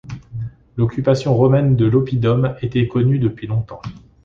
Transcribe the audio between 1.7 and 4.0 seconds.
de l'oppidum était connue depuis longtemps.